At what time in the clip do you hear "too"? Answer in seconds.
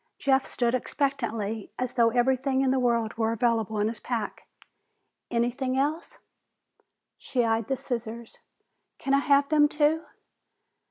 9.69-10.03